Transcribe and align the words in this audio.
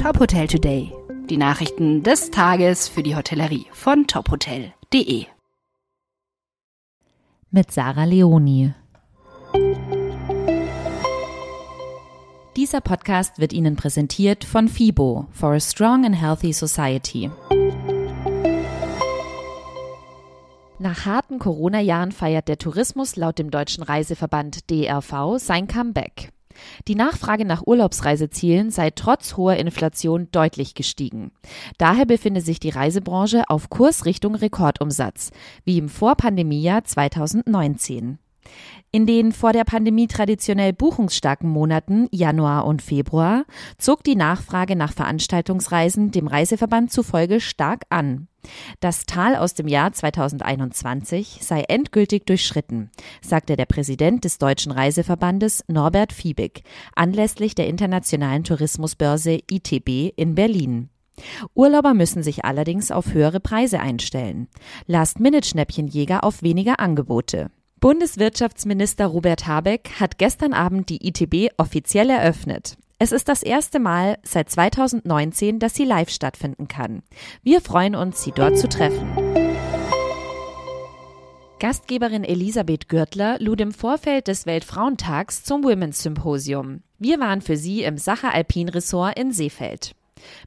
Top 0.00 0.20
Hotel 0.20 0.46
Today. 0.46 0.92
Die 1.28 1.36
Nachrichten 1.36 2.04
des 2.04 2.30
Tages 2.30 2.88
für 2.88 3.02
die 3.02 3.16
Hotellerie 3.16 3.66
von 3.72 4.06
tophotel.de. 4.06 5.26
Mit 7.50 7.72
Sarah 7.72 8.04
Leoni. 8.04 8.72
Dieser 12.54 12.80
Podcast 12.80 13.40
wird 13.40 13.52
Ihnen 13.52 13.74
präsentiert 13.74 14.44
von 14.44 14.68
FIBO 14.68 15.26
for 15.32 15.54
a 15.54 15.60
Strong 15.60 16.06
and 16.06 16.20
Healthy 16.20 16.52
Society. 16.52 17.28
Nach 20.78 21.06
harten 21.06 21.40
Corona-Jahren 21.40 22.12
feiert 22.12 22.46
der 22.46 22.58
Tourismus 22.58 23.16
laut 23.16 23.40
dem 23.40 23.50
Deutschen 23.50 23.82
Reiseverband 23.82 24.70
DRV 24.70 25.38
sein 25.38 25.66
Comeback. 25.66 26.30
Die 26.86 26.94
Nachfrage 26.94 27.44
nach 27.44 27.66
Urlaubsreisezielen 27.66 28.70
sei 28.70 28.90
trotz 28.90 29.36
hoher 29.36 29.56
Inflation 29.56 30.28
deutlich 30.32 30.74
gestiegen. 30.74 31.32
Daher 31.78 32.06
befinde 32.06 32.40
sich 32.40 32.60
die 32.60 32.70
Reisebranche 32.70 33.44
auf 33.48 33.70
Kurs 33.70 34.04
Richtung 34.04 34.34
Rekordumsatz, 34.34 35.30
wie 35.64 35.78
im 35.78 35.88
Vorpandemiejahr 35.88 36.84
2019. 36.84 38.18
In 38.90 39.04
den 39.06 39.32
vor 39.32 39.52
der 39.52 39.64
Pandemie 39.64 40.06
traditionell 40.06 40.72
buchungsstarken 40.72 41.48
Monaten 41.48 42.08
Januar 42.10 42.64
und 42.64 42.80
Februar 42.80 43.44
zog 43.76 44.02
die 44.02 44.16
Nachfrage 44.16 44.76
nach 44.76 44.92
Veranstaltungsreisen 44.92 46.10
dem 46.10 46.26
Reiseverband 46.26 46.90
zufolge 46.90 47.40
stark 47.40 47.82
an. 47.90 48.28
Das 48.80 49.06
Tal 49.06 49.36
aus 49.36 49.54
dem 49.54 49.68
Jahr 49.68 49.92
2021 49.92 51.38
sei 51.40 51.62
endgültig 51.62 52.26
durchschritten, 52.26 52.90
sagte 53.20 53.56
der 53.56 53.66
Präsident 53.66 54.24
des 54.24 54.38
Deutschen 54.38 54.72
Reiseverbandes 54.72 55.64
Norbert 55.68 56.12
Fiebig 56.12 56.62
anlässlich 56.94 57.54
der 57.54 57.66
internationalen 57.66 58.44
Tourismusbörse 58.44 59.40
ITB 59.50 60.12
in 60.16 60.34
Berlin. 60.34 60.90
Urlauber 61.54 61.94
müssen 61.94 62.22
sich 62.22 62.44
allerdings 62.44 62.90
auf 62.90 63.12
höhere 63.12 63.40
Preise 63.40 63.80
einstellen. 63.80 64.48
Last-Minute-Schnäppchenjäger 64.86 66.24
auf 66.24 66.42
weniger 66.42 66.80
Angebote. 66.80 67.50
Bundeswirtschaftsminister 67.80 69.06
Robert 69.06 69.46
Habeck 69.46 69.90
hat 70.00 70.18
gestern 70.18 70.52
Abend 70.52 70.88
die 70.88 71.06
ITB 71.06 71.52
offiziell 71.58 72.10
eröffnet. 72.10 72.76
Es 73.00 73.12
ist 73.12 73.28
das 73.28 73.44
erste 73.44 73.78
Mal 73.78 74.18
seit 74.24 74.50
2019, 74.50 75.60
dass 75.60 75.76
sie 75.76 75.84
live 75.84 76.10
stattfinden 76.10 76.66
kann. 76.66 77.02
Wir 77.44 77.60
freuen 77.60 77.94
uns, 77.94 78.24
Sie 78.24 78.32
dort 78.32 78.58
zu 78.58 78.68
treffen. 78.68 79.08
Gastgeberin 81.60 82.24
Elisabeth 82.24 82.88
Gürtler 82.88 83.36
lud 83.38 83.60
im 83.60 83.70
Vorfeld 83.70 84.26
des 84.26 84.46
Weltfrauentags 84.46 85.44
zum 85.44 85.62
Women's 85.62 86.02
Symposium. 86.02 86.82
Wir 86.98 87.20
waren 87.20 87.40
für 87.40 87.56
sie 87.56 87.84
im 87.84 87.98
Sacher 87.98 88.34
Alpin 88.34 88.68
Resort 88.68 89.16
in 89.16 89.30
Seefeld. 89.30 89.94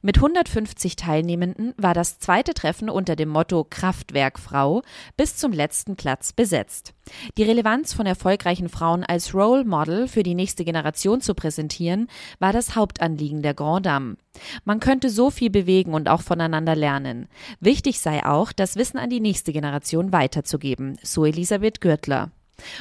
Mit 0.02 0.16
150 0.16 0.96
Teilnehmenden 0.96 1.74
war 1.76 1.94
das 1.94 2.18
zweite 2.18 2.54
Treffen 2.54 2.90
unter 2.90 3.16
dem 3.16 3.28
Motto 3.28 3.64
Kraftwerk 3.68 4.38
Frau 4.38 4.82
bis 5.16 5.36
zum 5.36 5.52
letzten 5.52 5.96
Platz 5.96 6.32
besetzt. 6.32 6.94
Die 7.36 7.42
Relevanz 7.42 7.92
von 7.92 8.06
erfolgreichen 8.06 8.68
Frauen 8.68 9.04
als 9.04 9.34
Role 9.34 9.64
Model 9.64 10.08
für 10.08 10.22
die 10.22 10.34
nächste 10.34 10.64
Generation 10.64 11.20
zu 11.20 11.34
präsentieren, 11.34 12.08
war 12.38 12.52
das 12.52 12.76
Hauptanliegen 12.76 13.42
der 13.42 13.54
Grand 13.54 13.86
Dame. 13.86 14.16
Man 14.64 14.80
könnte 14.80 15.10
so 15.10 15.30
viel 15.30 15.50
bewegen 15.50 15.94
und 15.94 16.08
auch 16.08 16.22
voneinander 16.22 16.76
lernen. 16.76 17.28
Wichtig 17.60 18.00
sei 18.00 18.24
auch, 18.24 18.52
das 18.52 18.76
Wissen 18.76 18.98
an 18.98 19.10
die 19.10 19.20
nächste 19.20 19.52
Generation 19.52 20.12
weiterzugeben, 20.12 20.98
so 21.02 21.24
Elisabeth 21.24 21.80
Gürtler. 21.80 22.30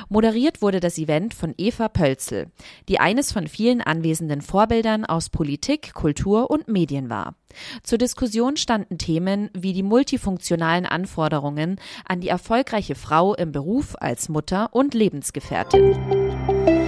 Moderiert 0.09 0.61
wurde 0.61 0.79
das 0.79 0.97
Event 0.97 1.33
von 1.33 1.53
Eva 1.57 1.89
Pölzel, 1.89 2.51
die 2.89 2.99
eines 2.99 3.31
von 3.31 3.47
vielen 3.47 3.81
anwesenden 3.81 4.41
Vorbildern 4.41 5.05
aus 5.05 5.29
Politik, 5.29 5.93
Kultur 5.93 6.49
und 6.49 6.67
Medien 6.67 7.09
war. 7.09 7.35
Zur 7.83 7.97
Diskussion 7.97 8.57
standen 8.57 8.97
Themen 8.97 9.49
wie 9.53 9.73
die 9.73 9.83
multifunktionalen 9.83 10.85
Anforderungen 10.85 11.79
an 12.05 12.21
die 12.21 12.29
erfolgreiche 12.29 12.95
Frau 12.95 13.35
im 13.35 13.51
Beruf 13.51 13.95
als 13.99 14.29
Mutter 14.29 14.69
und 14.73 14.93
Lebensgefährtin. 14.93 16.80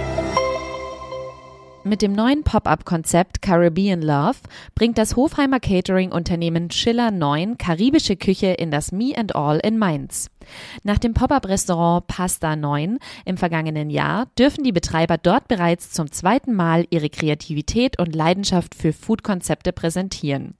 Mit 1.86 2.00
dem 2.00 2.12
neuen 2.12 2.44
Pop-up-Konzept 2.44 3.42
Caribbean 3.42 4.00
Love 4.00 4.38
bringt 4.74 4.96
das 4.96 5.16
Hofheimer 5.16 5.60
Catering-Unternehmen 5.60 6.70
Schiller 6.70 7.10
9 7.10 7.58
karibische 7.58 8.16
Küche 8.16 8.46
in 8.46 8.70
das 8.70 8.90
Me 8.90 9.12
and 9.14 9.36
All 9.36 9.58
in 9.58 9.76
Mainz. 9.76 10.30
Nach 10.82 10.96
dem 10.96 11.12
Pop-up-Restaurant 11.12 12.06
Pasta 12.06 12.56
9 12.56 12.98
im 13.26 13.36
vergangenen 13.36 13.90
Jahr 13.90 14.28
dürfen 14.38 14.64
die 14.64 14.72
Betreiber 14.72 15.18
dort 15.18 15.46
bereits 15.46 15.90
zum 15.90 16.10
zweiten 16.10 16.54
Mal 16.54 16.86
ihre 16.88 17.10
Kreativität 17.10 17.98
und 17.98 18.14
Leidenschaft 18.14 18.74
für 18.74 18.94
Food-Konzepte 18.94 19.74
präsentieren. 19.74 20.54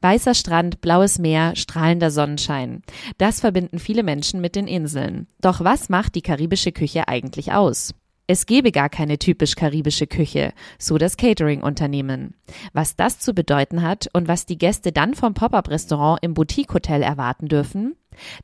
Weißer 0.00 0.34
Strand, 0.34 0.80
blaues 0.80 1.20
Meer, 1.20 1.54
strahlender 1.54 2.10
Sonnenschein. 2.10 2.82
Das 3.18 3.38
verbinden 3.38 3.78
viele 3.78 4.02
Menschen 4.02 4.40
mit 4.40 4.56
den 4.56 4.66
Inseln. 4.66 5.28
Doch 5.40 5.62
was 5.62 5.88
macht 5.90 6.16
die 6.16 6.22
karibische 6.22 6.72
Küche 6.72 7.06
eigentlich 7.06 7.52
aus? 7.52 7.94
Es 8.28 8.46
gebe 8.46 8.72
gar 8.72 8.88
keine 8.88 9.18
typisch 9.18 9.54
karibische 9.54 10.08
Küche, 10.08 10.52
so 10.80 10.98
das 10.98 11.16
Catering-Unternehmen. 11.16 12.34
Was 12.72 12.96
das 12.96 13.20
zu 13.20 13.34
bedeuten 13.34 13.82
hat 13.82 14.08
und 14.12 14.26
was 14.26 14.46
die 14.46 14.58
Gäste 14.58 14.90
dann 14.90 15.14
vom 15.14 15.32
Pop-up-Restaurant 15.34 16.18
im 16.22 16.34
Boutique-Hotel 16.34 17.02
erwarten 17.02 17.46
dürfen, 17.46 17.94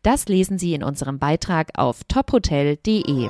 das 0.04 0.28
lesen 0.28 0.56
Sie 0.56 0.74
in 0.74 0.84
unserem 0.84 1.18
Beitrag 1.18 1.70
auf 1.74 2.04
tophotel.de. 2.04 3.26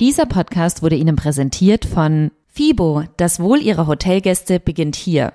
Dieser 0.00 0.26
Podcast 0.26 0.82
wurde 0.82 0.96
Ihnen 0.96 1.16
präsentiert 1.16 1.84
von 1.84 2.30
FIBO. 2.48 3.04
Das 3.18 3.38
Wohl 3.38 3.60
Ihrer 3.60 3.86
Hotelgäste 3.86 4.60
beginnt 4.60 4.96
hier. 4.96 5.34